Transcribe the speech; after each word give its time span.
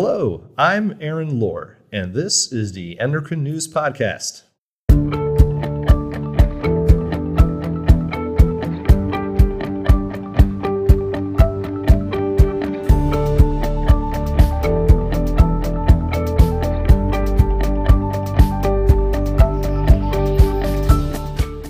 Hello, 0.00 0.44
I'm 0.56 0.96
Aaron 1.00 1.40
Lohr, 1.40 1.78
and 1.90 2.14
this 2.14 2.52
is 2.52 2.70
the 2.70 3.00
Endocrine 3.00 3.42
News 3.42 3.66
Podcast. 3.66 4.44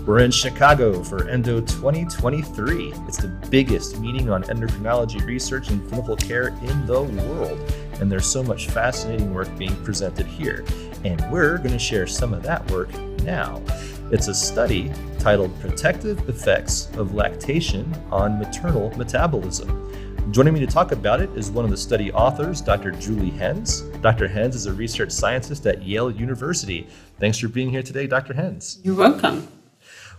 We're 0.06 0.18
in 0.18 0.30
Chicago 0.30 1.02
for 1.02 1.26
Endo 1.30 1.62
2023. 1.62 2.92
It's 3.06 3.16
the 3.16 3.29
biggest 3.48 3.98
meeting 3.98 4.29
on 4.29 4.42
endocrinology 4.42 5.24
research 5.24 5.70
and 5.70 5.88
clinical 5.88 6.16
care 6.16 6.48
in 6.48 6.84
the 6.84 7.04
world. 7.04 7.77
And 8.00 8.10
there's 8.10 8.26
so 8.26 8.42
much 8.42 8.68
fascinating 8.68 9.32
work 9.34 9.48
being 9.58 9.74
presented 9.84 10.26
here. 10.26 10.64
And 11.04 11.20
we're 11.30 11.58
going 11.58 11.72
to 11.72 11.79
share 11.79 12.06
some 12.06 12.34
of 12.34 12.43
that 12.43 12.68
work 12.70 12.93
now. 13.22 13.62
It's 14.11 14.29
a 14.29 14.34
study 14.34 14.90
titled 15.18 15.58
Protective 15.61 16.29
Effects 16.29 16.90
of 16.96 17.14
Lactation 17.14 17.94
on 18.11 18.39
Maternal 18.39 18.96
Metabolism. 18.96 20.32
Joining 20.32 20.54
me 20.54 20.61
to 20.61 20.66
talk 20.66 20.92
about 20.92 21.20
it 21.20 21.30
is 21.36 21.50
one 21.50 21.64
of 21.64 21.70
the 21.70 21.76
study 21.76 22.12
authors, 22.12 22.61
Dr. 22.61 22.90
Julie 22.92 23.30
Hens. 23.30 23.82
Dr. 24.03 24.28
Hens 24.28 24.54
is 24.54 24.67
a 24.67 24.72
research 24.72 25.11
scientist 25.11 25.67
at 25.67 25.82
Yale 25.82 26.11
University. 26.11 26.86
Thanks 27.18 27.39
for 27.39 27.48
being 27.48 27.70
here 27.70 27.82
today, 27.82 28.06
Dr. 28.06 28.34
Hens. 28.34 28.78
You're 28.82 28.94
welcome 28.94 29.48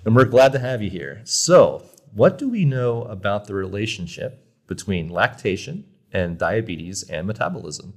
and 0.05 0.15
we're 0.15 0.25
glad 0.25 0.51
to 0.53 0.59
have 0.59 0.81
you 0.81 0.89
here. 0.89 1.21
So, 1.23 1.83
what 2.13 2.37
do 2.37 2.49
we 2.49 2.65
know 2.65 3.03
about 3.03 3.45
the 3.45 3.53
relationship 3.53 4.45
between 4.67 5.09
lactation 5.09 5.85
and 6.13 6.37
diabetes 6.37 7.03
and 7.03 7.27
metabolism? 7.27 7.93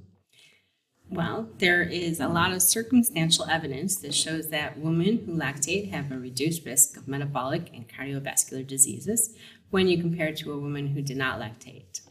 Well, 1.09 1.49
there 1.59 1.81
is 1.81 2.19
a 2.19 2.27
lot 2.27 2.53
of 2.53 2.61
circumstantial 2.61 3.45
evidence 3.45 3.97
that 3.97 4.15
shows 4.15 4.49
that 4.49 4.79
women 4.79 5.23
who 5.25 5.35
lactate 5.35 5.91
have 5.91 6.11
a 6.11 6.17
reduced 6.17 6.65
risk 6.65 6.97
of 6.97 7.07
metabolic 7.07 7.71
and 7.73 7.87
cardiovascular 7.87 8.65
diseases 8.65 9.35
when 9.69 9.87
you 9.87 9.99
compare 9.99 10.33
to 10.33 10.51
a 10.51 10.57
woman 10.57 10.87
who 10.87 11.01
did 11.01 11.17
not 11.17 11.39
lactate. 11.39 12.01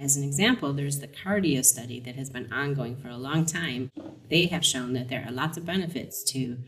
As 0.00 0.16
an 0.16 0.24
example, 0.24 0.72
there's 0.72 1.00
the 1.00 1.08
Cardia 1.08 1.64
study 1.64 2.00
that 2.00 2.16
has 2.16 2.30
been 2.30 2.52
ongoing 2.52 2.96
for 2.96 3.08
a 3.08 3.16
long 3.16 3.44
time. 3.44 3.90
They 4.30 4.46
have 4.46 4.64
shown 4.64 4.94
that 4.94 5.08
there 5.08 5.24
are 5.26 5.32
lots 5.32 5.56
of 5.56 5.66
benefits 5.66 6.22
to 6.32 6.58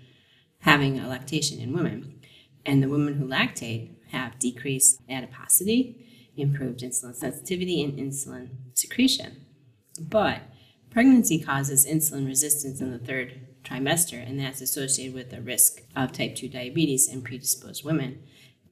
having 0.61 0.99
a 0.99 1.09
lactation 1.09 1.61
in 1.61 1.73
women. 1.73 2.21
And 2.67 2.83
the 2.83 2.89
women 2.89 3.15
who 3.15 3.27
lactate 3.27 3.91
have 4.11 4.39
decreased 4.39 5.01
adiposity, 5.09 6.07
improved 6.37 6.81
insulin 6.81 7.15
sensitivity, 7.15 7.83
and 7.83 7.99
insulin 7.99 8.49
secretion. 8.75 9.45
But 10.01 10.43
pregnancy 10.91 11.41
causes 11.41 11.87
insulin 11.87 12.27
resistance 12.27 12.81
in 12.81 12.91
the 12.91 12.99
third 12.99 13.41
trimester, 13.65 14.27
and 14.27 14.39
that's 14.39 14.61
associated 14.61 15.15
with 15.15 15.31
the 15.31 15.41
risk 15.41 15.83
of 15.97 16.13
type 16.13 16.37
2 16.37 16.49
diabetes 16.49 17.09
in 17.09 17.23
predisposed 17.23 17.85
women. 17.85 18.23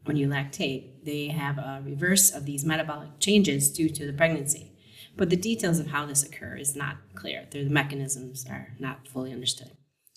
When 0.04 0.16
you 0.16 0.28
lactate, 0.28 1.04
they 1.04 1.28
have 1.28 1.58
a 1.58 1.82
reverse 1.84 2.30
of 2.30 2.44
these 2.44 2.64
metabolic 2.64 3.18
changes 3.20 3.70
due 3.70 3.88
to 3.90 4.06
the 4.06 4.12
pregnancy. 4.12 4.72
But 5.16 5.30
the 5.30 5.36
details 5.36 5.78
of 5.78 5.88
how 5.88 6.06
this 6.06 6.22
occurs 6.22 6.70
is 6.70 6.76
not 6.76 6.96
clear. 7.14 7.46
The 7.50 7.68
mechanisms 7.68 8.46
are 8.48 8.74
not 8.78 9.06
fully 9.06 9.32
understood. 9.32 9.70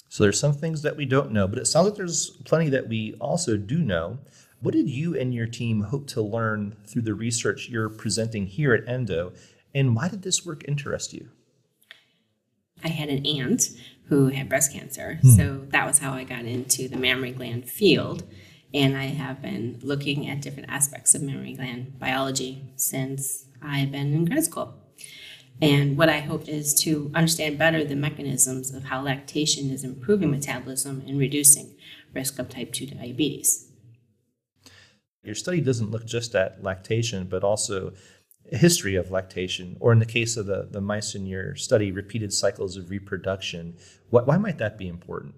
So 0.09 0.23
there's 0.23 0.39
some 0.39 0.53
things 0.53 0.81
that 0.83 0.95
we 0.95 1.05
don't 1.05 1.31
know, 1.31 1.47
but 1.47 1.59
it 1.59 1.67
sounds 1.67 1.89
like 1.89 1.97
there's 1.97 2.29
plenty 2.45 2.69
that 2.69 2.87
we 2.87 3.15
also 3.19 3.57
do 3.57 3.79
know. 3.79 4.19
What 4.65 4.73
did 4.73 4.89
you 4.89 5.15
and 5.15 5.31
your 5.31 5.45
team 5.45 5.81
hope 5.81 6.07
to 6.07 6.23
learn 6.23 6.75
through 6.87 7.03
the 7.03 7.13
research 7.13 7.69
you're 7.69 7.87
presenting 7.87 8.47
here 8.47 8.73
at 8.73 8.89
Endo, 8.89 9.31
and 9.75 9.95
why 9.95 10.09
did 10.09 10.23
this 10.23 10.43
work 10.43 10.63
interest 10.67 11.13
you? 11.13 11.29
I 12.83 12.87
had 12.87 13.09
an 13.09 13.27
aunt 13.27 13.69
who 14.07 14.29
had 14.29 14.49
breast 14.49 14.73
cancer, 14.73 15.19
hmm. 15.21 15.29
so 15.29 15.61
that 15.69 15.85
was 15.85 15.99
how 15.99 16.13
I 16.13 16.23
got 16.23 16.45
into 16.45 16.87
the 16.87 16.97
mammary 16.97 17.31
gland 17.31 17.69
field. 17.69 18.23
And 18.73 18.97
I 18.97 19.03
have 19.03 19.39
been 19.39 19.77
looking 19.83 20.27
at 20.27 20.41
different 20.41 20.71
aspects 20.71 21.13
of 21.13 21.21
mammary 21.21 21.53
gland 21.53 21.99
biology 21.99 22.73
since 22.75 23.45
I've 23.61 23.91
been 23.91 24.15
in 24.15 24.25
grad 24.25 24.45
school. 24.45 24.73
And 25.61 25.95
what 25.95 26.09
I 26.09 26.21
hope 26.21 26.49
is 26.49 26.73
to 26.81 27.11
understand 27.13 27.59
better 27.59 27.83
the 27.83 27.95
mechanisms 27.95 28.73
of 28.73 28.85
how 28.85 29.03
lactation 29.03 29.69
is 29.69 29.83
improving 29.83 30.31
metabolism 30.31 31.03
and 31.07 31.19
reducing 31.19 31.75
risk 32.15 32.39
of 32.39 32.49
type 32.49 32.73
2 32.73 32.87
diabetes. 32.87 33.64
Your 35.25 35.35
study 35.35 35.61
doesn't 35.61 35.91
look 35.91 36.05
just 36.05 36.35
at 36.35 36.63
lactation, 36.63 37.25
but 37.25 37.43
also 37.43 37.93
history 38.51 38.95
of 38.95 39.11
lactation, 39.11 39.75
or 39.79 39.91
in 39.91 39.99
the 39.99 40.05
case 40.05 40.37
of 40.37 40.45
the, 40.45 40.67
the 40.69 40.81
mice 40.81 41.15
in 41.15 41.25
your 41.25 41.55
study, 41.55 41.91
repeated 41.91 42.31
cycles 42.31 42.77
of 42.77 42.89
reproduction. 42.89 43.75
What, 44.09 44.27
why 44.27 44.37
might 44.37 44.59
that 44.59 44.77
be 44.77 44.87
important? 44.87 45.35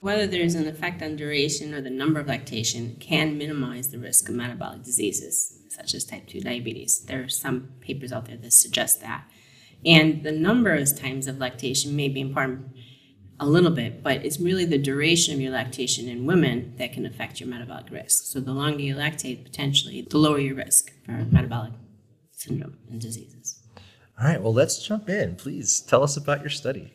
Whether 0.00 0.26
there's 0.26 0.54
an 0.54 0.66
effect 0.66 1.02
on 1.02 1.16
duration 1.16 1.74
or 1.74 1.80
the 1.80 1.90
number 1.90 2.20
of 2.20 2.28
lactation 2.28 2.96
can 3.00 3.36
minimize 3.36 3.90
the 3.90 3.98
risk 3.98 4.28
of 4.28 4.34
metabolic 4.34 4.82
diseases 4.82 5.56
such 5.68 5.94
as 5.94 6.04
type 6.04 6.26
2 6.26 6.40
diabetes. 6.40 7.00
There 7.00 7.22
are 7.22 7.28
some 7.28 7.68
papers 7.80 8.12
out 8.12 8.26
there 8.26 8.36
that 8.36 8.52
suggest 8.52 9.00
that. 9.02 9.24
And 9.84 10.22
the 10.22 10.32
number 10.32 10.74
of 10.74 10.98
times 10.98 11.26
of 11.26 11.38
lactation 11.38 11.94
may 11.94 12.08
be 12.08 12.20
important 12.20 12.76
a 13.38 13.46
little 13.46 13.70
bit, 13.70 14.02
but 14.02 14.24
it's 14.24 14.40
really 14.40 14.64
the 14.64 14.78
duration 14.78 15.34
of 15.34 15.40
your 15.40 15.52
lactation 15.52 16.08
in 16.08 16.26
women 16.26 16.74
that 16.78 16.92
can 16.92 17.04
affect 17.04 17.40
your 17.40 17.48
metabolic 17.48 17.90
risk. 17.90 18.24
So 18.24 18.40
the 18.40 18.52
longer 18.52 18.82
you 18.82 18.94
lactate, 18.94 19.44
potentially, 19.44 20.06
the 20.08 20.18
lower 20.18 20.38
your 20.38 20.54
risk 20.54 20.92
for 21.04 21.12
metabolic 21.12 21.72
syndrome 22.32 22.78
and 22.90 23.00
diseases. 23.00 23.62
All 24.18 24.26
right, 24.26 24.42
well, 24.42 24.54
let's 24.54 24.84
jump 24.86 25.10
in. 25.10 25.36
Please 25.36 25.80
tell 25.80 26.02
us 26.02 26.16
about 26.16 26.40
your 26.40 26.50
study. 26.50 26.94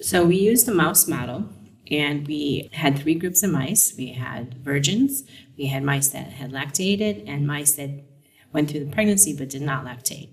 So 0.00 0.24
we 0.24 0.36
used 0.36 0.68
a 0.68 0.74
mouse 0.74 1.08
model 1.08 1.48
and 1.90 2.26
we 2.26 2.68
had 2.72 2.98
three 2.98 3.14
groups 3.14 3.42
of 3.42 3.50
mice. 3.50 3.94
We 3.96 4.12
had 4.12 4.54
virgins, 4.58 5.24
we 5.56 5.66
had 5.66 5.82
mice 5.82 6.08
that 6.08 6.32
had 6.32 6.52
lactated, 6.52 7.24
and 7.26 7.46
mice 7.46 7.72
that 7.72 7.90
went 8.52 8.70
through 8.70 8.84
the 8.84 8.92
pregnancy 8.92 9.34
but 9.36 9.48
did 9.48 9.62
not 9.62 9.84
lactate. 9.84 10.28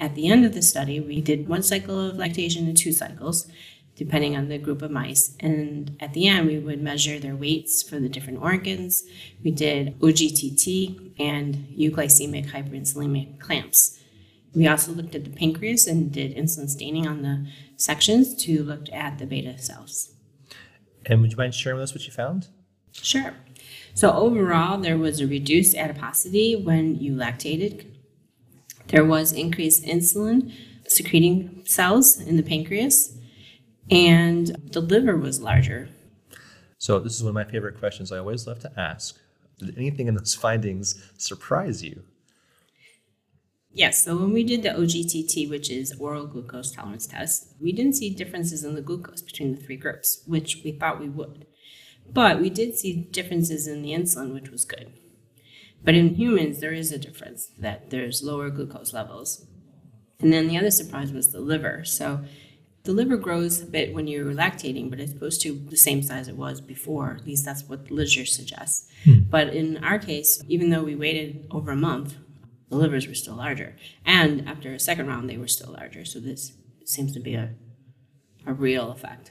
At 0.00 0.14
the 0.14 0.28
end 0.28 0.44
of 0.44 0.54
the 0.54 0.62
study, 0.62 1.00
we 1.00 1.20
did 1.20 1.48
one 1.48 1.62
cycle 1.62 1.98
of 2.08 2.16
lactation 2.16 2.66
and 2.66 2.76
two 2.76 2.92
cycles, 2.92 3.50
depending 3.96 4.36
on 4.36 4.48
the 4.48 4.58
group 4.58 4.82
of 4.82 4.90
mice. 4.90 5.36
And 5.40 5.96
at 6.00 6.14
the 6.14 6.26
end, 6.26 6.46
we 6.46 6.58
would 6.58 6.82
measure 6.82 7.18
their 7.18 7.36
weights 7.36 7.82
for 7.82 8.00
the 8.00 8.08
different 8.08 8.40
organs. 8.40 9.04
We 9.44 9.50
did 9.50 9.98
OGTT 10.00 11.20
and 11.20 11.68
euglycemic 11.78 12.50
hyperinsulinic 12.50 13.38
clamps. 13.38 13.98
We 14.54 14.66
also 14.66 14.92
looked 14.92 15.14
at 15.14 15.24
the 15.24 15.30
pancreas 15.30 15.86
and 15.86 16.12
did 16.12 16.36
insulin 16.36 16.68
staining 16.68 17.06
on 17.06 17.22
the 17.22 17.46
sections 17.76 18.34
to 18.44 18.62
look 18.62 18.90
at 18.92 19.18
the 19.18 19.26
beta 19.26 19.58
cells. 19.58 20.12
And 21.06 21.20
would 21.20 21.32
you 21.32 21.36
mind 21.36 21.54
sharing 21.54 21.78
with 21.78 21.84
us 21.84 21.94
what 21.94 22.06
you 22.06 22.12
found? 22.12 22.48
Sure. 22.92 23.34
So 23.94 24.12
overall, 24.12 24.78
there 24.78 24.98
was 24.98 25.20
a 25.20 25.26
reduced 25.26 25.76
adiposity 25.76 26.54
when 26.54 26.98
you 26.98 27.12
lactated. 27.12 27.86
There 28.88 29.04
was 29.04 29.32
increased 29.32 29.84
insulin 29.84 30.52
secreting 30.86 31.62
cells 31.64 32.20
in 32.20 32.36
the 32.36 32.42
pancreas, 32.42 33.16
and 33.92 34.46
the 34.72 34.80
liver 34.80 35.16
was 35.18 35.40
larger. 35.40 35.90
So 36.78 36.98
this 36.98 37.14
is 37.14 37.22
one 37.22 37.28
of 37.28 37.34
my 37.34 37.44
favorite 37.44 37.78
questions 37.78 38.10
I 38.10 38.18
always 38.18 38.46
love 38.46 38.58
to 38.60 38.72
ask. 38.80 39.20
Did 39.58 39.76
anything 39.76 40.08
in 40.08 40.14
those 40.14 40.34
findings 40.34 41.12
surprise 41.18 41.84
you? 41.84 42.02
Yes, 43.70 44.04
so 44.04 44.16
when 44.16 44.32
we 44.32 44.44
did 44.44 44.62
the 44.62 44.70
OGTT, 44.70 45.48
which 45.48 45.70
is 45.70 45.94
oral 45.98 46.26
glucose 46.26 46.72
tolerance 46.72 47.06
test, 47.06 47.54
we 47.60 47.72
didn't 47.72 47.94
see 47.94 48.10
differences 48.10 48.64
in 48.64 48.74
the 48.74 48.82
glucose 48.82 49.22
between 49.22 49.54
the 49.54 49.62
three 49.62 49.76
groups, 49.76 50.22
which 50.26 50.62
we 50.64 50.72
thought 50.72 51.00
we 51.00 51.08
would. 51.08 51.46
But 52.10 52.40
we 52.40 52.50
did 52.50 52.76
see 52.76 53.08
differences 53.10 53.66
in 53.66 53.82
the 53.82 53.92
insulin, 53.92 54.32
which 54.34 54.50
was 54.50 54.64
good. 54.64 54.92
But 55.84 55.94
in 55.94 56.14
humans, 56.14 56.60
there 56.60 56.72
is 56.72 56.92
a 56.92 56.98
difference 56.98 57.50
that 57.58 57.90
there's 57.90 58.22
lower 58.22 58.50
glucose 58.50 58.92
levels. 58.92 59.46
And 60.20 60.32
then 60.32 60.48
the 60.48 60.58
other 60.58 60.70
surprise 60.70 61.12
was 61.12 61.32
the 61.32 61.40
liver. 61.40 61.84
So 61.84 62.24
the 62.84 62.92
liver 62.92 63.16
grows 63.16 63.62
a 63.62 63.66
bit 63.66 63.94
when 63.94 64.08
you're 64.08 64.32
lactating, 64.32 64.90
but 64.90 64.98
it's 64.98 65.12
supposed 65.12 65.40
to 65.42 65.52
the 65.52 65.76
same 65.76 66.02
size 66.02 66.28
it 66.28 66.36
was 66.36 66.60
before. 66.60 67.16
At 67.20 67.26
least 67.26 67.44
that's 67.44 67.64
what 67.64 67.86
the 67.86 67.94
literature 67.94 68.26
suggests. 68.26 68.90
Hmm. 69.04 69.20
But 69.30 69.54
in 69.54 69.82
our 69.84 69.98
case, 69.98 70.42
even 70.48 70.70
though 70.70 70.82
we 70.82 70.96
waited 70.96 71.46
over 71.50 71.70
a 71.70 71.76
month, 71.76 72.16
the 72.68 72.76
livers 72.76 73.06
were 73.06 73.14
still 73.14 73.36
larger. 73.36 73.76
And 74.04 74.48
after 74.48 74.72
a 74.72 74.80
second 74.80 75.06
round, 75.06 75.30
they 75.30 75.36
were 75.36 75.48
still 75.48 75.72
larger. 75.72 76.04
So 76.04 76.18
this 76.18 76.52
seems 76.84 77.12
to 77.12 77.20
be 77.20 77.34
a, 77.34 77.50
a 78.46 78.52
real 78.52 78.90
effect. 78.90 79.30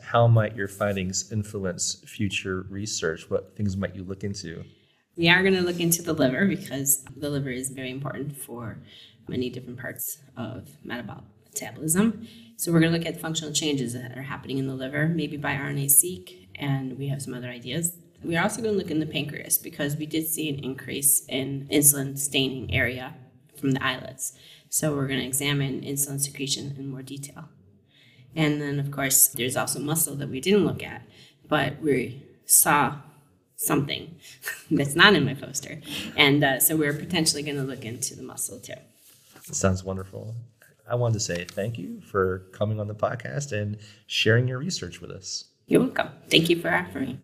How 0.00 0.28
might 0.28 0.54
your 0.54 0.68
findings 0.68 1.32
influence 1.32 2.02
future 2.06 2.66
research? 2.70 3.28
What 3.28 3.56
things 3.56 3.76
might 3.76 3.96
you 3.96 4.04
look 4.04 4.22
into? 4.22 4.64
We 5.16 5.28
are 5.28 5.42
going 5.42 5.54
to 5.54 5.62
look 5.62 5.80
into 5.80 6.02
the 6.02 6.12
liver 6.12 6.46
because 6.46 7.04
the 7.16 7.28
liver 7.28 7.50
is 7.50 7.70
very 7.70 7.90
important 7.90 8.36
for 8.36 8.78
many 9.26 9.50
different 9.50 9.80
parts 9.80 10.18
of 10.36 10.68
metabolic 10.84 11.24
metabolism. 11.46 12.28
So 12.58 12.70
we're 12.70 12.80
going 12.80 12.92
to 12.92 12.98
look 12.98 13.06
at 13.06 13.20
functional 13.20 13.54
changes 13.54 13.94
that 13.94 14.18
are 14.18 14.22
happening 14.22 14.58
in 14.58 14.66
the 14.66 14.74
liver, 14.74 15.08
maybe 15.08 15.38
by 15.38 15.54
RNA-seq, 15.54 16.34
and 16.56 16.98
we 16.98 17.08
have 17.08 17.22
some 17.22 17.32
other 17.32 17.48
ideas 17.48 17.92
we're 18.22 18.42
also 18.42 18.62
going 18.62 18.74
to 18.74 18.78
look 18.78 18.90
in 18.90 19.00
the 19.00 19.06
pancreas 19.06 19.58
because 19.58 19.96
we 19.96 20.06
did 20.06 20.26
see 20.26 20.48
an 20.48 20.58
increase 20.58 21.24
in 21.26 21.68
insulin 21.70 22.18
staining 22.18 22.74
area 22.74 23.14
from 23.56 23.72
the 23.72 23.84
islets. 23.84 24.36
So 24.68 24.94
we're 24.94 25.06
going 25.06 25.20
to 25.20 25.26
examine 25.26 25.82
insulin 25.82 26.20
secretion 26.20 26.74
in 26.78 26.88
more 26.90 27.02
detail. 27.02 27.48
And 28.34 28.60
then, 28.60 28.78
of 28.78 28.90
course, 28.90 29.28
there's 29.28 29.56
also 29.56 29.80
muscle 29.80 30.14
that 30.16 30.28
we 30.28 30.40
didn't 30.40 30.66
look 30.66 30.82
at, 30.82 31.02
but 31.48 31.80
we 31.80 32.22
saw 32.44 32.96
something 33.56 34.16
that's 34.70 34.94
not 34.94 35.14
in 35.14 35.24
my 35.24 35.34
poster. 35.34 35.80
And 36.16 36.44
uh, 36.44 36.60
so 36.60 36.76
we're 36.76 36.92
potentially 36.92 37.42
going 37.42 37.56
to 37.56 37.62
look 37.62 37.84
into 37.84 38.14
the 38.14 38.22
muscle 38.22 38.60
too. 38.60 38.74
Sounds 39.42 39.82
wonderful. 39.82 40.34
I 40.88 40.94
wanted 40.94 41.14
to 41.14 41.20
say 41.20 41.44
thank 41.44 41.78
you 41.78 42.00
for 42.00 42.46
coming 42.52 42.80
on 42.80 42.88
the 42.88 42.94
podcast 42.94 43.52
and 43.52 43.76
sharing 44.06 44.48
your 44.48 44.58
research 44.58 45.02
with 45.02 45.10
us. 45.10 45.44
You're 45.66 45.82
welcome. 45.82 46.08
Thank 46.30 46.48
you 46.48 46.58
for 46.58 46.72
offering. 46.72 47.20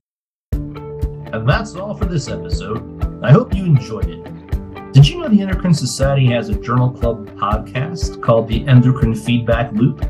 me. 0.52 1.30
And 1.32 1.48
that's 1.48 1.74
all 1.74 1.94
for 1.94 2.04
this 2.04 2.28
episode. 2.28 3.24
I 3.24 3.32
hope 3.32 3.54
you 3.54 3.64
enjoyed 3.64 4.10
it. 4.10 4.92
Did 4.92 5.08
you 5.08 5.18
know 5.18 5.28
the 5.28 5.40
Endocrine 5.40 5.72
Society 5.72 6.26
has 6.26 6.50
a 6.50 6.60
Journal 6.60 6.90
Club 6.90 7.26
podcast 7.38 8.22
called 8.22 8.48
the 8.48 8.66
Endocrine 8.68 9.14
Feedback 9.14 9.72
Loop? 9.72 10.04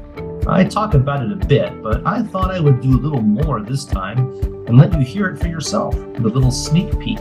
I 0.49 0.65
talk 0.65 0.95
about 0.95 1.25
it 1.25 1.31
a 1.31 1.47
bit, 1.47 1.81
but 1.81 2.05
I 2.05 2.23
thought 2.25 2.51
I 2.51 2.59
would 2.59 2.81
do 2.81 2.99
a 2.99 3.01
little 3.01 3.23
more 3.23 3.61
this 3.63 3.85
time 3.85 4.19
and 4.67 4.77
let 4.77 4.93
you 4.93 5.01
hear 5.01 5.29
it 5.29 5.39
for 5.39 5.47
yourself 5.47 5.95
with 5.95 6.27
a 6.27 6.29
little 6.29 6.51
sneak 6.51 6.99
peek. 6.99 7.19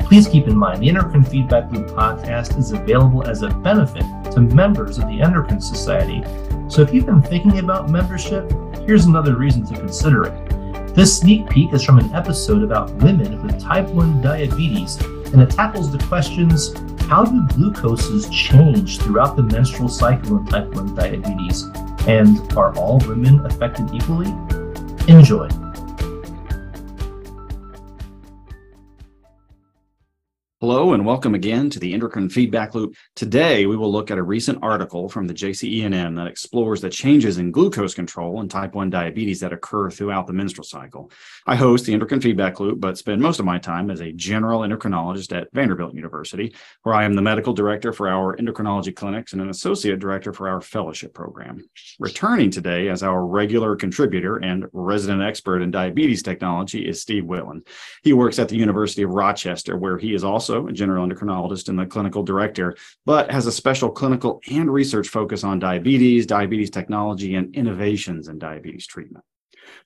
Please 0.00 0.26
keep 0.26 0.48
in 0.48 0.56
mind 0.56 0.82
the 0.82 0.88
Endocrine 0.88 1.24
Feedback 1.24 1.70
Loop 1.70 1.86
podcast 1.90 2.58
is 2.58 2.72
available 2.72 3.26
as 3.26 3.42
a 3.42 3.48
benefit 3.48 4.04
to 4.34 4.40
members 4.40 4.98
of 4.98 5.06
the 5.08 5.20
Endocrine 5.20 5.60
Society. 5.60 6.22
So 6.68 6.82
if 6.82 6.92
you've 6.92 7.06
been 7.06 7.22
thinking 7.22 7.58
about 7.58 7.90
membership, 7.90 8.50
here's 8.86 9.04
another 9.04 9.36
reason 9.36 9.66
to 9.66 9.74
consider 9.74 10.24
it. 10.24 10.94
This 10.94 11.18
sneak 11.18 11.48
peek 11.48 11.72
is 11.72 11.82
from 11.84 11.98
an 11.98 12.12
episode 12.14 12.62
about 12.62 12.92
women 12.96 13.42
with 13.42 13.60
type 13.60 13.88
1 13.88 14.20
diabetes, 14.20 14.96
and 15.32 15.40
it 15.40 15.50
tackles 15.50 15.90
the 15.90 15.98
questions 16.06 16.74
how 17.08 17.24
do 17.24 17.42
glucoses 17.48 18.30
change 18.32 18.98
throughout 18.98 19.36
the 19.36 19.42
menstrual 19.42 19.88
cycle 19.88 20.38
in 20.38 20.46
type 20.46 20.74
1 20.74 20.94
diabetes? 20.94 21.64
And 22.06 22.38
are 22.56 22.74
all 22.76 22.98
women 23.00 23.44
affected 23.44 23.92
equally? 23.92 24.28
Enjoy. 25.08 25.48
Hello 30.62 30.92
and 30.92 31.04
welcome 31.04 31.34
again 31.34 31.68
to 31.70 31.80
the 31.80 31.92
Endocrine 31.92 32.28
Feedback 32.28 32.72
Loop. 32.72 32.94
Today 33.16 33.66
we 33.66 33.76
will 33.76 33.90
look 33.90 34.12
at 34.12 34.18
a 34.18 34.22
recent 34.22 34.60
article 34.62 35.08
from 35.08 35.26
the 35.26 35.34
JCENM 35.34 36.14
that 36.14 36.28
explores 36.28 36.80
the 36.80 36.88
changes 36.88 37.38
in 37.38 37.50
glucose 37.50 37.94
control 37.94 38.40
in 38.40 38.48
type 38.48 38.76
1 38.76 38.88
diabetes 38.88 39.40
that 39.40 39.52
occur 39.52 39.90
throughout 39.90 40.28
the 40.28 40.32
menstrual 40.32 40.62
cycle. 40.62 41.10
I 41.48 41.56
host 41.56 41.84
the 41.84 41.94
Endocrine 41.94 42.20
Feedback 42.20 42.60
Loop, 42.60 42.78
but 42.78 42.96
spend 42.96 43.20
most 43.20 43.40
of 43.40 43.44
my 43.44 43.58
time 43.58 43.90
as 43.90 44.00
a 44.00 44.12
general 44.12 44.60
endocrinologist 44.60 45.36
at 45.36 45.48
Vanderbilt 45.52 45.94
University, 45.94 46.54
where 46.84 46.94
I 46.94 47.02
am 47.02 47.14
the 47.14 47.22
medical 47.22 47.54
director 47.54 47.92
for 47.92 48.08
our 48.08 48.36
endocrinology 48.36 48.94
clinics 48.94 49.32
and 49.32 49.42
an 49.42 49.50
associate 49.50 49.98
director 49.98 50.32
for 50.32 50.48
our 50.48 50.60
fellowship 50.60 51.12
program. 51.12 51.68
Returning 51.98 52.52
today 52.52 52.88
as 52.88 53.02
our 53.02 53.26
regular 53.26 53.74
contributor 53.74 54.36
and 54.36 54.66
resident 54.72 55.22
expert 55.22 55.60
in 55.60 55.72
diabetes 55.72 56.22
technology 56.22 56.86
is 56.86 57.02
Steve 57.02 57.24
Wittlin. 57.24 57.66
He 58.04 58.12
works 58.12 58.38
at 58.38 58.48
the 58.48 58.56
University 58.56 59.02
of 59.02 59.10
Rochester, 59.10 59.76
where 59.76 59.98
he 59.98 60.14
is 60.14 60.22
also 60.22 60.51
also 60.52 60.68
a 60.68 60.72
general 60.72 61.06
endocrinologist 61.06 61.68
and 61.68 61.78
the 61.78 61.86
clinical 61.86 62.22
director, 62.22 62.76
but 63.06 63.30
has 63.30 63.46
a 63.46 63.52
special 63.52 63.90
clinical 63.90 64.40
and 64.50 64.70
research 64.72 65.08
focus 65.08 65.44
on 65.44 65.58
diabetes, 65.58 66.26
diabetes 66.26 66.70
technology, 66.70 67.34
and 67.34 67.54
innovations 67.54 68.28
in 68.28 68.38
diabetes 68.38 68.86
treatment. 68.86 69.24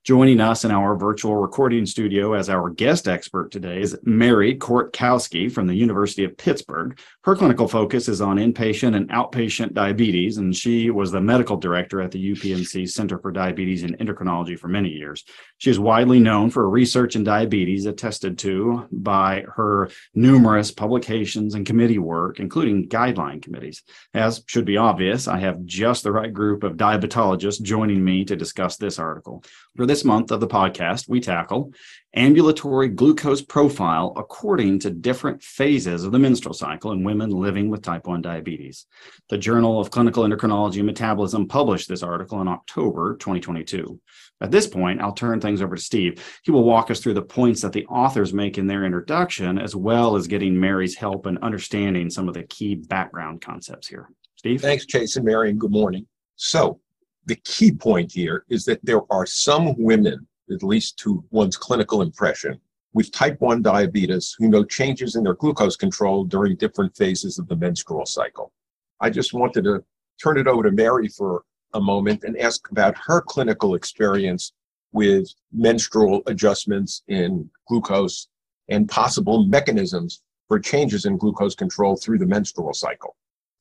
Joining 0.07 0.41
us 0.41 0.65
in 0.65 0.71
our 0.71 0.95
virtual 0.95 1.35
recording 1.35 1.85
studio 1.85 2.35
as 2.35 2.49
our 2.49 2.71
guest 2.71 3.09
expert 3.09 3.51
today 3.51 3.81
is 3.81 3.99
Mary 4.05 4.57
Korytkowski 4.57 5.51
from 5.51 5.67
the 5.67 5.75
University 5.75 6.23
of 6.23 6.37
Pittsburgh. 6.37 6.97
Her 7.25 7.35
clinical 7.35 7.67
focus 7.67 8.09
is 8.09 8.21
on 8.21 8.37
inpatient 8.37 8.95
and 8.95 9.09
outpatient 9.11 9.75
diabetes, 9.75 10.37
and 10.37 10.55
she 10.55 10.91
was 10.91 11.11
the 11.11 11.21
medical 11.21 11.57
director 11.57 12.01
at 12.01 12.13
the 12.13 12.33
UPMC 12.33 12.89
Center 12.89 13.19
for 13.19 13.33
Diabetes 13.33 13.83
and 13.83 13.99
Endocrinology 13.99 14.57
for 14.57 14.69
many 14.69 14.91
years. 14.91 15.25
She 15.59 15.71
is 15.71 15.81
widely 15.81 16.21
known 16.21 16.51
for 16.51 16.71
research 16.71 17.17
in 17.17 17.25
diabetes 17.25 17.87
attested 17.87 18.39
to 18.39 18.87
by 18.93 19.45
her 19.57 19.91
numerous 20.15 20.71
publications 20.71 21.57
and 21.57 21.67
committee 21.67 21.99
work, 21.99 22.39
including 22.39 22.89
guideline 22.89 23.43
committees. 23.43 23.83
As 24.15 24.45
should 24.47 24.67
be 24.67 24.77
obvious, 24.77 25.27
I 25.27 25.39
have 25.39 25.65
just 25.65 26.05
the 26.05 26.13
right 26.13 26.33
group 26.33 26.63
of 26.63 26.77
diabetologists 26.77 27.61
joining 27.61 28.05
me 28.05 28.25
to 28.27 28.37
discuss 28.37 28.77
this 28.77 29.01
article. 29.01 29.43
For 29.77 29.85
this 29.85 30.05
month 30.05 30.31
of 30.31 30.41
the 30.41 30.47
podcast, 30.47 31.07
we 31.07 31.21
tackle 31.21 31.71
ambulatory 32.15 32.89
glucose 32.89 33.43
profile 33.43 34.15
according 34.17 34.79
to 34.81 34.91
different 34.91 35.43
phases 35.43 36.03
of 36.03 36.13
the 36.13 36.19
menstrual 36.19 36.55
cycle 36.55 36.93
in 36.93 37.05
women 37.05 37.29
living 37.29 37.69
with 37.69 37.83
type 37.83 38.07
1 38.07 38.23
diabetes. 38.23 38.87
The 39.29 39.37
Journal 39.37 39.79
of 39.79 39.91
Clinical 39.91 40.25
Endocrinology 40.25 40.77
and 40.77 40.87
Metabolism 40.87 41.47
published 41.47 41.91
this 41.91 42.03
article 42.03 42.41
in 42.41 42.49
October 42.49 43.17
2022. 43.19 44.01
At 44.41 44.51
this 44.51 44.67
point, 44.67 45.03
I'll 45.03 45.13
turn 45.13 45.43
things 45.43 45.61
over 45.61 45.77
to 45.77 45.83
Steve. 45.83 46.25
He 46.43 46.51
will 46.51 46.65
walk 46.65 46.91
us 46.91 47.01
through 47.01 47.15
the 47.15 47.23
points 47.23 47.61
that 47.61 47.73
the 47.73 47.85
authors 47.87 48.33
make 48.33 48.57
in 48.57 48.67
their 48.67 48.85
introduction, 48.85 49.59
as 49.59 49.77
well 49.77 50.17
as 50.17 50.27
getting 50.27 50.59
Mary's 50.59 50.97
help 50.97 51.27
in 51.27 51.37
understanding 51.39 52.09
some 52.09 52.29
of 52.29 52.35
the 52.35 52.45
key 52.45 52.77
background 52.77 53.43
concepts 53.43 53.89
here. 53.89 54.09
Steve? 54.37 54.63
Thanks, 54.63 55.17
and 55.17 55.25
Mary, 55.25 55.51
and 55.51 55.61
good 55.61 55.71
morning. 55.71 56.07
So, 56.37 56.81
the 57.27 57.37
key 57.37 57.73
point 57.73 58.13
here 58.13 58.45
is 58.49 58.65
that 58.65 58.81
there 58.85 59.03
are 59.11 59.27
some 59.27 59.75
women, 59.77 60.27
at 60.51 60.63
least 60.63 60.97
to 60.99 61.25
one's 61.31 61.57
clinical 61.57 62.03
impression, 62.03 62.59
with 62.95 63.13
type 63.13 63.41
1 63.41 63.63
diabetes 63.63 64.35
who 64.39 64.49
know 64.49 64.65
changes 64.65 65.17
in 65.17 65.25
their 65.25 65.35
glucose 65.35 65.77
control 65.77 66.25
during 66.25 66.57
different 66.57 66.97
phases 66.97 67.39
of 67.39 67.49
the 67.49 67.57
menstrual 67.57 68.07
cycle. 68.07 68.53
I 69.01 69.11
just 69.11 69.35
wanted 69.35 69.65
to 69.65 69.85
turn 70.23 70.39
it 70.39 70.47
over 70.47 70.63
to 70.63 70.71
Mary 70.71 71.09
for 71.09 71.43
a 71.75 71.81
moment 71.81 72.25
and 72.25 72.39
ask 72.39 72.71
about 72.71 72.97
her 73.07 73.21
clinical 73.21 73.75
experience 73.75 74.53
with 74.93 75.29
menstrual 75.53 76.23
adjustments 76.27 77.03
in 77.09 77.51
glucose 77.69 78.29
and 78.69 78.89
possible 78.89 79.45
mechanisms 79.45 80.23
for 80.49 80.59
changes 80.59 81.05
in 81.05 81.19
glucose 81.19 81.55
control 81.55 81.97
through 81.97 82.19
the 82.19 82.27
menstrual 82.27 82.73
cycle 82.73 83.17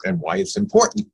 and 0.05 0.19
why 0.21 0.37
it's 0.37 0.55
important. 0.55 1.07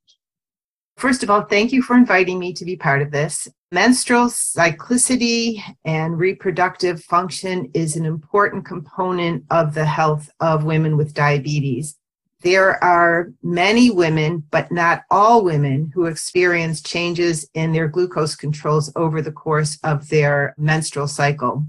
First 1.01 1.23
of 1.23 1.31
all, 1.31 1.41
thank 1.41 1.71
you 1.71 1.81
for 1.81 1.95
inviting 1.95 2.37
me 2.37 2.53
to 2.53 2.63
be 2.63 2.75
part 2.75 3.01
of 3.01 3.09
this. 3.09 3.47
Menstrual 3.71 4.27
cyclicity 4.27 5.59
and 5.83 6.19
reproductive 6.19 7.03
function 7.03 7.71
is 7.73 7.95
an 7.95 8.05
important 8.05 8.65
component 8.65 9.43
of 9.49 9.73
the 9.73 9.83
health 9.83 10.29
of 10.39 10.63
women 10.63 10.97
with 10.97 11.15
diabetes. 11.15 11.97
There 12.43 12.81
are 12.83 13.33
many 13.41 13.89
women, 13.89 14.43
but 14.51 14.71
not 14.71 15.01
all 15.09 15.43
women, 15.43 15.91
who 15.95 16.05
experience 16.05 16.83
changes 16.83 17.49
in 17.55 17.71
their 17.71 17.87
glucose 17.87 18.35
controls 18.35 18.91
over 18.95 19.23
the 19.23 19.31
course 19.31 19.79
of 19.83 20.07
their 20.09 20.53
menstrual 20.59 21.07
cycle. 21.07 21.65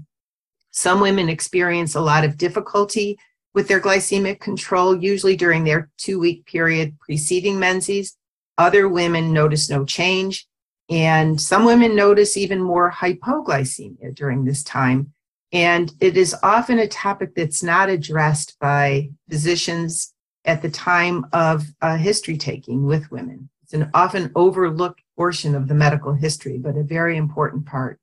Some 0.69 1.01
women 1.01 1.27
experience 1.27 1.95
a 1.95 2.01
lot 2.01 2.23
of 2.23 2.37
difficulty 2.37 3.17
with 3.55 3.67
their 3.67 3.81
glycemic 3.81 4.41
control, 4.41 4.95
usually 4.95 5.35
during 5.35 5.63
their 5.63 5.89
two 5.97 6.19
week 6.19 6.45
period 6.45 6.99
preceding 6.99 7.57
menses 7.57 8.15
other 8.57 8.87
women 8.87 9.33
notice 9.33 9.69
no 9.69 9.85
change. 9.85 10.47
And 10.89 11.39
some 11.39 11.65
women 11.65 11.95
notice 11.95 12.37
even 12.37 12.61
more 12.61 12.91
hypoglycemia 12.91 14.13
during 14.13 14.43
this 14.43 14.63
time. 14.63 15.13
And 15.51 15.93
it 15.99 16.17
is 16.17 16.35
often 16.43 16.79
a 16.79 16.87
topic 16.87 17.35
that's 17.35 17.63
not 17.63 17.89
addressed 17.89 18.57
by 18.59 19.09
physicians 19.29 20.13
at 20.45 20.61
the 20.61 20.69
time 20.69 21.25
of 21.31 21.63
uh, 21.81 21.97
history 21.97 22.37
taking 22.37 22.85
with 22.85 23.11
women. 23.11 23.49
It's 23.63 23.73
an 23.73 23.89
often 23.93 24.31
overlooked 24.35 25.01
portion 25.15 25.55
of 25.55 25.67
the 25.67 25.73
medical 25.75 26.13
history, 26.13 26.57
but 26.57 26.75
a 26.75 26.83
very 26.83 27.17
important 27.17 27.65
part. 27.65 27.99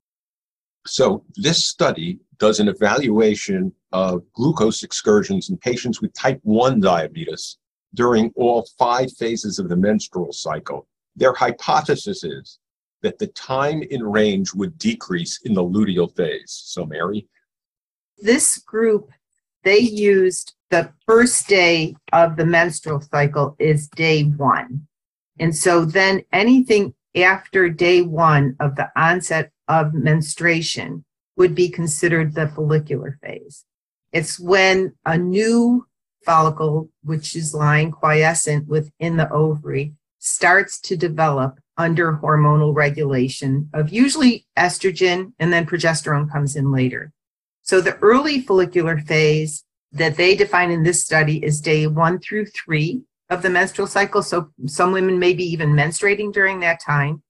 So, 0.87 1.23
this 1.35 1.65
study 1.65 2.19
does 2.39 2.59
an 2.59 2.67
evaluation 2.67 3.71
of 3.91 4.23
glucose 4.33 4.81
excursions 4.81 5.49
in 5.49 5.57
patients 5.57 6.01
with 6.01 6.11
type 6.13 6.39
1 6.41 6.79
diabetes 6.79 7.57
during 7.93 8.31
all 8.35 8.67
five 8.77 9.11
phases 9.17 9.59
of 9.59 9.69
the 9.69 9.75
menstrual 9.75 10.31
cycle. 10.31 10.87
Their 11.15 11.33
hypothesis 11.33 12.23
is 12.23 12.59
that 13.01 13.19
the 13.19 13.27
time 13.27 13.83
in 13.83 14.03
range 14.03 14.53
would 14.53 14.77
decrease 14.77 15.39
in 15.43 15.53
the 15.53 15.63
luteal 15.63 16.15
phase. 16.15 16.61
So, 16.65 16.85
Mary? 16.85 17.27
This 18.17 18.59
group, 18.59 19.11
they 19.63 19.79
used 19.79 20.53
the 20.69 20.91
first 21.05 21.47
day 21.47 21.95
of 22.13 22.37
the 22.37 22.45
menstrual 22.45 23.01
cycle 23.01 23.55
is 23.59 23.87
day 23.89 24.23
one. 24.23 24.87
And 25.39 25.55
so 25.55 25.85
then 25.85 26.21
anything 26.31 26.93
after 27.15 27.67
day 27.69 28.01
one 28.01 28.55
of 28.59 28.75
the 28.75 28.89
onset 28.95 29.51
of 29.67 29.93
menstruation 29.93 31.03
would 31.35 31.55
be 31.55 31.69
considered 31.69 32.33
the 32.33 32.47
follicular 32.49 33.17
phase. 33.21 33.65
It's 34.13 34.39
when 34.39 34.93
a 35.05 35.17
new 35.17 35.87
follicle, 36.25 36.89
which 37.03 37.35
is 37.35 37.53
lying 37.53 37.91
quiescent 37.91 38.67
within 38.67 39.17
the 39.17 39.29
ovary, 39.31 39.93
starts 40.19 40.79
to 40.79 40.95
develop 40.95 41.59
under 41.77 42.13
hormonal 42.13 42.75
regulation 42.75 43.69
of 43.73 43.91
usually 43.91 44.45
estrogen 44.57 45.33
and 45.39 45.51
then 45.51 45.65
progesterone 45.65 46.31
comes 46.31 46.55
in 46.55 46.71
later. 46.71 47.11
So 47.63 47.81
the 47.81 47.97
early 47.97 48.41
follicular 48.41 48.99
phase 48.99 49.63
that 49.91 50.17
they 50.17 50.35
define 50.35 50.71
in 50.71 50.83
this 50.83 51.03
study 51.03 51.43
is 51.43 51.59
day 51.59 51.87
one 51.87 52.19
through 52.19 52.45
three 52.47 53.01
of 53.29 53.41
the 53.41 53.49
menstrual 53.49 53.87
cycle. 53.87 54.21
So 54.21 54.51
some 54.67 54.91
women 54.91 55.19
may 55.19 55.33
be 55.33 55.43
even 55.45 55.73
menstruating 55.73 56.31
during 56.33 56.59
that 56.59 56.79
time. 56.79 57.23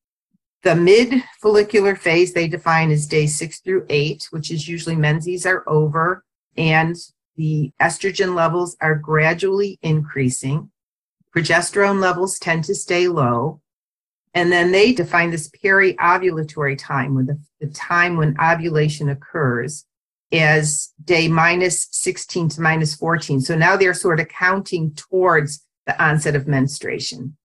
The 0.64 0.76
mid 0.76 1.24
follicular 1.42 1.96
phase 1.96 2.34
they 2.34 2.48
define 2.48 2.92
as 2.92 3.08
day 3.08 3.26
six 3.26 3.60
through 3.62 3.86
eight, 3.90 4.28
which 4.32 4.52
is 4.52 4.68
usually 4.68 4.96
menses 4.96 5.46
are 5.46 5.64
over 5.68 6.24
and 6.58 6.96
the 7.36 7.72
estrogen 7.82 8.36
levels 8.36 8.76
are 8.82 8.96
gradually 8.96 9.80
increasing. 9.82 10.72
Progesterone 11.36 12.00
levels 12.00 12.38
tend 12.38 12.64
to 12.66 12.76
stay 12.76 13.08
low. 13.08 13.62
And 14.34 14.52
then 14.52 14.72
they 14.72 14.94
define 14.94 15.32
this 15.32 15.50
peri-ovulatory 15.62 16.78
time, 16.78 17.16
when 17.16 17.26
the, 17.26 17.40
the 17.60 17.68
time 17.68 18.16
when 18.16 18.40
ovulation 18.40 19.10
occurs, 19.10 19.86
as 20.32 20.94
day 21.04 21.28
minus 21.28 21.88
16 21.92 22.50
to 22.50 22.62
minus 22.62 22.96
14. 22.96 23.42
So 23.42 23.56
now 23.56 23.76
they're 23.76 23.94
sort 23.94 24.20
of 24.20 24.30
counting 24.30 24.94
towards 24.94 25.66
the 25.86 26.02
onset 26.02 26.36
of 26.36 26.48
menstruation. 26.48 27.36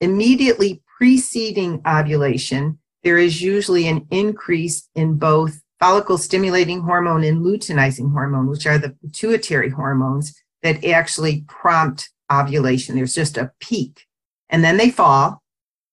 Immediately 0.00 0.82
preceding 0.98 1.80
ovulation, 1.86 2.78
there 3.02 3.18
is 3.18 3.42
usually 3.42 3.88
an 3.88 4.06
increase 4.10 4.88
in 4.94 5.14
both 5.16 5.60
follicle 5.84 6.16
stimulating 6.16 6.80
hormone 6.80 7.22
and 7.24 7.44
luteinizing 7.44 8.10
hormone, 8.10 8.46
which 8.46 8.66
are 8.66 8.78
the 8.78 8.96
pituitary 9.02 9.68
hormones 9.68 10.34
that 10.62 10.82
actually 10.82 11.44
prompt 11.46 12.08
ovulation. 12.32 12.96
There's 12.96 13.14
just 13.14 13.36
a 13.36 13.52
peak 13.60 14.06
and 14.48 14.64
then 14.64 14.78
they 14.78 14.90
fall. 14.90 15.42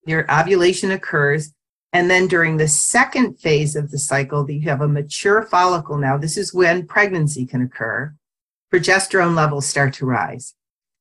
Your 0.05 0.25
ovulation 0.31 0.91
occurs. 0.91 1.53
And 1.91 2.09
then 2.09 2.27
during 2.27 2.55
the 2.55 2.69
second 2.69 3.41
phase 3.41 3.75
of 3.75 3.91
the 3.91 3.99
cycle, 3.99 4.49
you 4.49 4.61
have 4.61 4.79
a 4.79 4.87
mature 4.87 5.43
follicle. 5.43 5.97
Now, 5.97 6.17
this 6.17 6.37
is 6.37 6.53
when 6.53 6.87
pregnancy 6.87 7.45
can 7.45 7.61
occur. 7.61 8.15
Progesterone 8.73 9.35
levels 9.35 9.65
start 9.65 9.93
to 9.95 10.05
rise. 10.05 10.55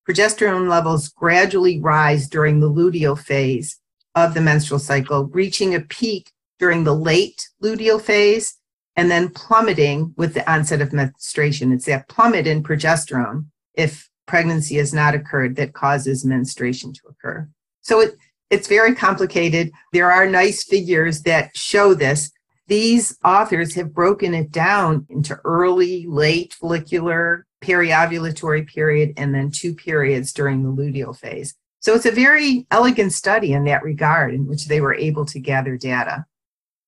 Progesterone 0.08 0.68
levels 0.68 1.10
gradually 1.10 1.80
rise 1.80 2.28
during 2.28 2.58
the 2.58 2.68
luteal 2.68 3.16
phase 3.16 3.78
of 4.16 4.34
the 4.34 4.40
menstrual 4.40 4.80
cycle, 4.80 5.26
reaching 5.26 5.76
a 5.76 5.80
peak 5.80 6.32
during 6.58 6.82
the 6.82 6.96
late 6.96 7.48
luteal 7.62 8.02
phase 8.02 8.56
and 8.96 9.10
then 9.10 9.30
plummeting 9.30 10.12
with 10.16 10.34
the 10.34 10.50
onset 10.50 10.80
of 10.80 10.92
menstruation. 10.92 11.72
It's 11.72 11.86
that 11.86 12.08
plummet 12.08 12.46
in 12.46 12.62
progesterone 12.62 13.46
if 13.74 14.08
pregnancy 14.26 14.76
has 14.76 14.92
not 14.92 15.14
occurred 15.14 15.56
that 15.56 15.72
causes 15.72 16.24
menstruation 16.24 16.92
to 16.92 17.00
occur. 17.08 17.48
So 17.82 18.00
it, 18.00 18.16
it's 18.50 18.68
very 18.68 18.94
complicated. 18.94 19.70
There 19.92 20.10
are 20.10 20.26
nice 20.28 20.64
figures 20.64 21.22
that 21.22 21.56
show 21.56 21.94
this. 21.94 22.30
These 22.66 23.16
authors 23.24 23.74
have 23.74 23.94
broken 23.94 24.34
it 24.34 24.52
down 24.52 25.06
into 25.08 25.38
early, 25.44 26.06
late 26.06 26.54
follicular, 26.54 27.46
periovulatory 27.62 28.66
period, 28.66 29.14
and 29.16 29.34
then 29.34 29.50
two 29.50 29.74
periods 29.74 30.32
during 30.32 30.62
the 30.62 30.70
luteal 30.70 31.16
phase. 31.16 31.54
So 31.80 31.94
it's 31.94 32.06
a 32.06 32.12
very 32.12 32.66
elegant 32.70 33.12
study 33.12 33.52
in 33.52 33.64
that 33.64 33.82
regard 33.82 34.34
in 34.34 34.46
which 34.46 34.66
they 34.66 34.80
were 34.80 34.94
able 34.94 35.24
to 35.26 35.40
gather 35.40 35.76
data. 35.76 36.26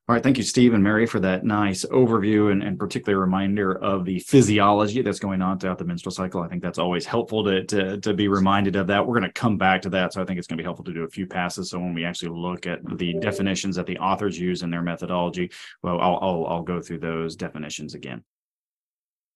All 0.09 0.16
right. 0.16 0.23
Thank 0.23 0.37
you, 0.37 0.42
Steve 0.42 0.75
and 0.75 0.82
Mary, 0.82 1.06
for 1.06 1.21
that 1.21 1.44
nice 1.44 1.85
overview 1.85 2.50
and, 2.50 2.61
and 2.61 2.76
particular 2.76 3.21
reminder 3.21 3.73
of 3.78 4.04
the 4.04 4.18
physiology 4.18 5.00
that's 5.00 5.21
going 5.21 5.40
on 5.40 5.61
throughout 5.61 5.78
the 5.78 5.85
menstrual 5.85 6.11
cycle. 6.11 6.42
I 6.42 6.49
think 6.49 6.61
that's 6.61 6.80
always 6.80 7.06
helpful 7.06 7.44
to, 7.44 7.64
to, 7.66 8.00
to 8.00 8.12
be 8.12 8.26
reminded 8.26 8.75
of 8.75 8.88
that. 8.88 9.06
We're 9.06 9.21
going 9.21 9.32
to 9.32 9.40
come 9.40 9.59
back 9.59 9.80
to 9.82 9.90
that. 9.90 10.12
So 10.12 10.21
I 10.21 10.25
think 10.25 10.40
it's 10.40 10.49
going 10.49 10.56
to 10.59 10.62
be 10.62 10.64
helpful 10.64 10.85
to 10.87 10.92
do 10.92 11.04
a 11.04 11.09
few 11.09 11.28
passes. 11.28 11.71
So 11.71 11.78
when 11.78 11.94
we 11.94 12.04
actually 12.04 12.37
look 12.37 12.66
at 12.66 12.80
the 12.99 13.14
definitions 13.21 13.76
that 13.76 13.87
the 13.87 13.97
authors 13.99 14.37
use 14.37 14.62
in 14.62 14.71
their 14.71 14.82
methodology, 14.82 15.52
well, 15.85 16.00
I'll, 16.00 16.18
I'll, 16.21 16.47
I'll 16.47 16.62
go 16.62 16.80
through 16.80 16.99
those 16.99 17.37
definitions 17.37 17.94
again. 17.94 18.25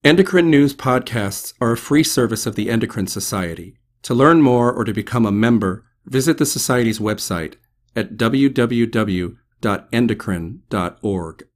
Endocrine 0.03 0.51
News 0.51 0.75
podcasts 0.75 1.55
are 1.61 1.73
a 1.73 1.77
free 1.77 2.03
service 2.03 2.45
of 2.45 2.57
the 2.57 2.71
Endocrine 2.71 3.07
Society. 3.07 3.79
To 4.03 4.15
learn 4.15 4.43
more 4.43 4.73
or 4.73 4.83
to 4.83 4.93
become 4.93 5.27
a 5.27 5.33
member, 5.33 5.85
visit 6.07 6.39
the 6.39 6.47
Society's 6.47 6.99
website 6.99 7.55
at 7.95 8.17
www 8.17 9.37
endocrine.org. 9.93 11.49